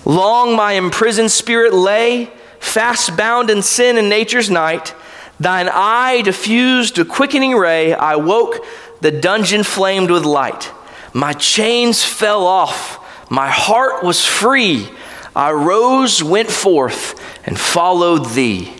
[0.05, 4.93] Long my imprisoned spirit lay, fast bound in sin and nature's night.
[5.39, 7.93] Thine eye diffused a quickening ray.
[7.93, 8.63] I woke,
[9.01, 10.71] the dungeon flamed with light.
[11.13, 12.99] My chains fell off,
[13.31, 14.89] my heart was free.
[15.35, 18.73] I rose, went forth, and followed thee.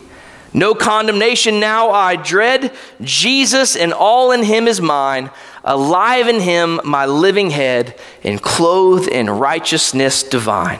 [0.54, 2.74] No condemnation now I dread.
[3.00, 5.30] Jesus and all in him is mine.
[5.64, 10.80] Alive in him, my living head, and clothed in righteousness divine.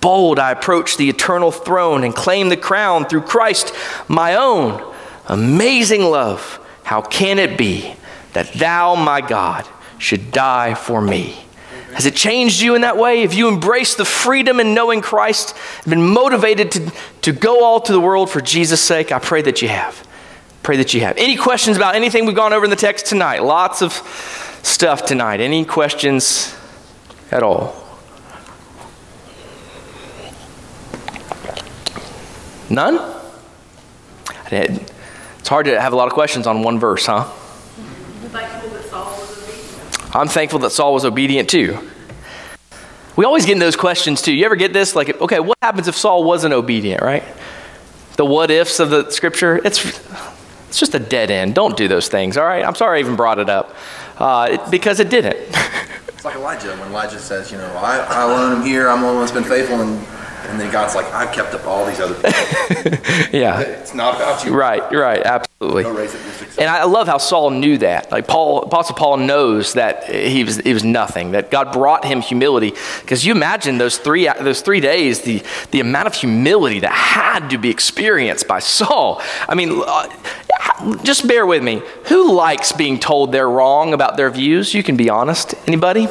[0.00, 3.74] Bold I approach the eternal throne and claim the crown through Christ
[4.08, 4.94] my own.
[5.26, 7.94] Amazing love, how can it be
[8.34, 9.66] that thou, my God,
[9.98, 11.47] should die for me?
[11.94, 13.22] Has it changed you in that way?
[13.22, 15.56] Have you embraced the freedom in knowing Christ,
[15.88, 19.10] been motivated to, to go all to the world for Jesus' sake?
[19.10, 20.06] I pray that you have.
[20.62, 21.16] Pray that you have.
[21.16, 23.42] Any questions about anything we've gone over in the text tonight?
[23.42, 23.92] Lots of
[24.62, 25.40] stuff tonight.
[25.40, 26.54] Any questions
[27.30, 27.74] at all?
[32.70, 33.16] None?
[34.50, 37.30] It's hard to have a lot of questions on one verse, huh?
[40.18, 41.78] I'm thankful that Saul was obedient too.
[43.16, 44.32] We always get in those questions too.
[44.32, 44.96] You ever get this?
[44.96, 47.24] Like, okay, what happens if Saul wasn't obedient, right?
[48.16, 49.84] The what ifs of the scripture, it's,
[50.68, 51.54] it's just a dead end.
[51.54, 52.64] Don't do those things, all right?
[52.64, 53.74] I'm sorry I even brought it up
[54.18, 55.36] uh, it, because it didn't.
[56.08, 59.06] it's like Elijah when Elijah says, you know, I, I alone am here, I'm the
[59.06, 60.04] one that's been faithful, and
[60.48, 62.30] and then God's like, I've kept up all these other people.
[63.38, 63.60] yeah.
[63.60, 64.54] It's not about you.
[64.54, 65.84] Right, right, absolutely.
[66.58, 68.10] And I love how Saul knew that.
[68.10, 72.20] Like Paul, Apostle Paul knows that he was, he was nothing, that God brought him
[72.20, 72.72] humility.
[73.00, 77.50] Because you imagine those three, those three days, the, the amount of humility that had
[77.50, 79.20] to be experienced by Saul.
[79.48, 80.08] I mean, uh,
[81.02, 81.82] just bear with me.
[82.06, 84.74] Who likes being told they're wrong about their views?
[84.74, 85.54] You can be honest.
[85.66, 86.08] Anybody?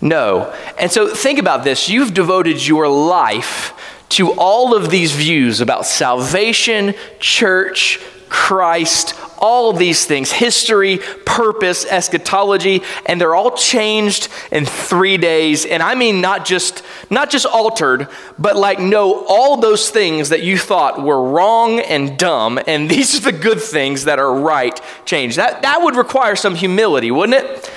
[0.00, 0.54] No.
[0.78, 1.88] And so think about this.
[1.88, 3.74] You've devoted your life
[4.10, 11.84] to all of these views about salvation, church, Christ, all of these things history, purpose,
[11.84, 15.66] eschatology, and they're all changed in three days.
[15.66, 20.42] And I mean, not just, not just altered, but like, no, all those things that
[20.42, 24.80] you thought were wrong and dumb, and these are the good things that are right,
[25.04, 25.36] changed.
[25.36, 27.70] That, that would require some humility, wouldn't it?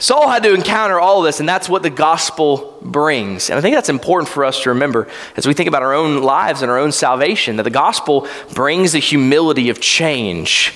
[0.00, 3.50] Saul had to encounter all this, and that's what the gospel brings.
[3.50, 6.22] And I think that's important for us to remember as we think about our own
[6.22, 10.72] lives and our own salvation that the gospel brings the humility of change.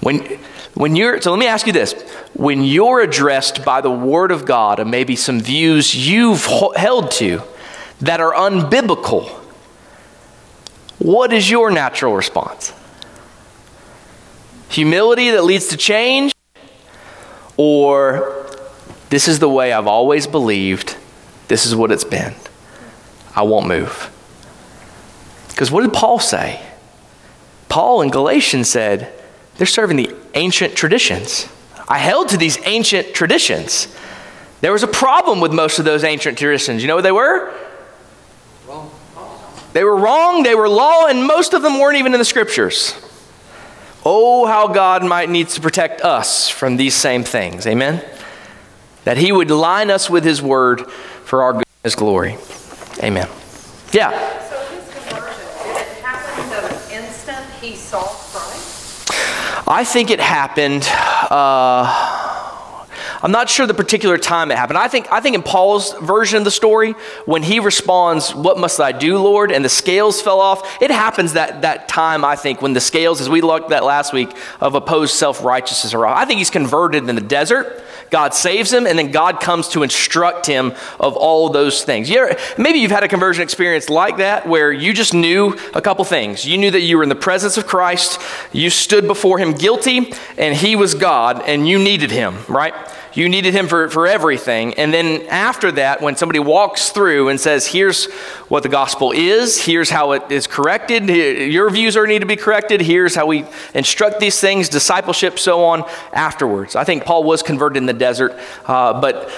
[0.00, 0.24] When,
[0.74, 1.92] when you're, so let me ask you this
[2.34, 7.42] when you're addressed by the Word of God and maybe some views you've held to
[8.00, 9.28] that are unbiblical,
[10.98, 12.72] what is your natural response?
[14.70, 16.34] Humility that leads to change?
[17.56, 18.37] Or
[19.10, 20.96] this is the way I've always believed.
[21.48, 22.34] This is what it's been.
[23.34, 24.10] I won't move.
[25.48, 26.60] Because what did Paul say?
[27.68, 29.12] Paul in Galatians said,
[29.56, 31.48] they're serving the ancient traditions.
[31.88, 33.88] I held to these ancient traditions.
[34.60, 36.82] There was a problem with most of those ancient traditions.
[36.82, 37.52] You know what they were?
[38.66, 38.92] Well.
[39.72, 42.94] They were wrong, they were law, and most of them weren't even in the scriptures.
[44.04, 47.66] Oh, how God might needs to protect us from these same things.
[47.66, 48.04] Amen?
[49.08, 50.82] That He would line us with His word
[51.24, 52.36] for our good and His glory.
[53.02, 53.26] Amen.
[53.90, 54.10] Yeah.
[54.50, 59.10] So his conversion, did it happen the instant he saw Christ?
[59.66, 60.86] I think it happened.
[61.30, 62.18] Uh,
[63.22, 64.76] I'm not sure the particular time it happened.
[64.76, 66.92] I think, I think in Paul's version of the story,
[67.24, 69.50] when he responds, What must I do, Lord?
[69.50, 73.22] and the scales fell off, it happens that, that time, I think, when the scales,
[73.22, 76.18] as we looked at last week, of opposed self righteousness are off.
[76.18, 77.82] I think he's converted in the desert.
[78.10, 82.08] God saves him, and then God comes to instruct him of all those things.
[82.08, 85.80] You ever, maybe you've had a conversion experience like that where you just knew a
[85.80, 86.44] couple things.
[86.44, 88.20] You knew that you were in the presence of Christ,
[88.52, 92.74] you stood before him guilty, and he was God, and you needed him, right?
[93.14, 94.74] You needed him for, for everything.
[94.74, 98.06] And then after that, when somebody walks through and says, here's
[98.48, 102.36] what the gospel is, here's how it is corrected, your views are need to be
[102.36, 103.44] corrected, here's how we
[103.74, 106.76] instruct these things, discipleship, so on, afterwards.
[106.76, 108.36] I think Paul was converted in the desert,
[108.66, 109.30] uh, but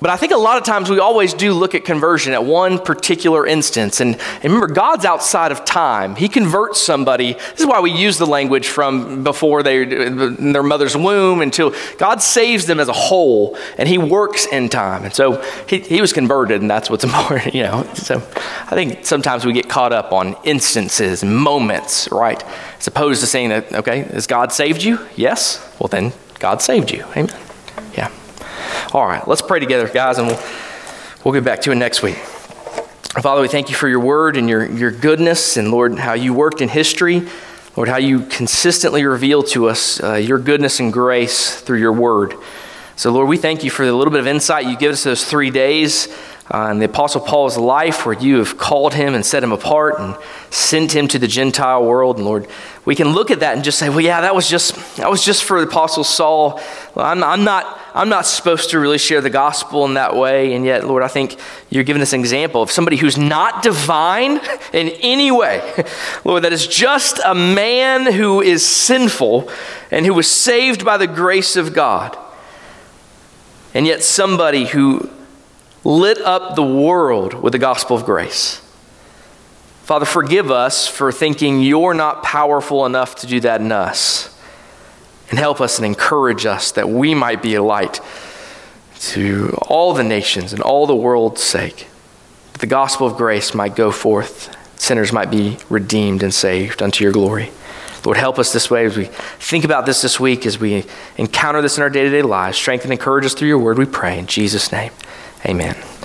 [0.00, 2.78] but I think a lot of times we always do look at conversion at one
[2.78, 4.00] particular instance.
[4.00, 6.14] And, and, remember, God's outside of time.
[6.14, 7.32] He converts somebody.
[7.32, 12.22] This is why we use the language from before they their mother's womb until God
[12.22, 15.04] saves them as a whole, and He works in time.
[15.04, 17.88] And so he, he was converted, and that's what's important, you know.
[17.94, 22.42] So I think sometimes we get caught up on instances, moments, right?
[22.78, 25.00] As opposed to saying that, okay, has God saved you?
[25.16, 25.64] Yes.
[25.80, 27.04] Well, then God saved you.
[27.16, 27.36] Amen.
[27.96, 28.10] Yeah.
[28.94, 30.40] All right, let's pray together, guys, and we'll,
[31.22, 32.14] we'll get back to it next week.
[32.14, 36.32] Father, we thank you for your word and your, your goodness, and Lord, how you
[36.32, 37.28] worked in history.
[37.76, 42.32] Lord, how you consistently reveal to us uh, your goodness and grace through your word.
[42.96, 45.22] So, Lord, we thank you for the little bit of insight you give us those
[45.22, 46.08] three days
[46.50, 50.16] uh, the Apostle Paul's life where you have called him and set him apart and
[50.48, 52.16] sent him to the Gentile world.
[52.16, 52.48] And Lord,
[52.86, 55.22] we can look at that and just say, well, yeah, that was just, that was
[55.22, 56.58] just for the Apostle Saul.
[56.96, 60.54] I'm, I'm, not, I'm not supposed to really share the gospel in that way.
[60.54, 61.36] And yet, Lord, I think
[61.68, 64.40] you're giving us an example of somebody who's not divine
[64.72, 65.84] in any way.
[66.24, 69.50] Lord, that is just a man who is sinful
[69.90, 72.16] and who was saved by the grace of God.
[73.74, 75.10] And yet, somebody who
[75.84, 78.60] lit up the world with the gospel of grace.
[79.84, 84.34] Father, forgive us for thinking you're not powerful enough to do that in us.
[85.30, 88.00] And help us and encourage us that we might be a light
[89.00, 91.86] to all the nations and all the world's sake.
[92.52, 97.04] That the gospel of grace might go forth, sinners might be redeemed and saved unto
[97.04, 97.50] your glory.
[98.04, 100.84] Lord, help us this way as we think about this this week, as we
[101.16, 102.56] encounter this in our day to day lives.
[102.56, 104.18] Strengthen and encourage us through your word, we pray.
[104.18, 104.92] In Jesus' name.
[105.46, 105.97] Amen.